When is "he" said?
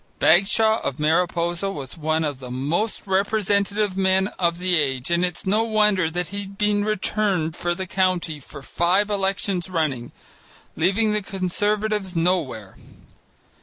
6.29-6.39